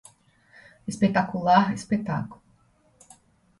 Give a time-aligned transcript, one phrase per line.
[0.87, 2.41] Espetacular espetáculo